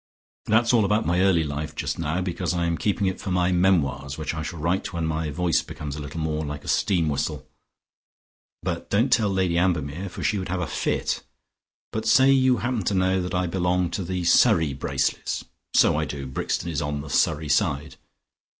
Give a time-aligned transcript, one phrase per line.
[0.47, 3.51] That's all about my early life just now, because I am keeping it for my
[3.51, 7.07] memoirs which I shall write when my voice becomes a little more like a steam
[7.07, 7.45] whistle.
[8.63, 11.21] But don't tell Lady Ambermere, for she would have a fit,
[11.91, 15.45] but say you happen to know that I belong to the Surrey Bracelys.
[15.75, 17.97] So I do; Brixton is on the Surrey side.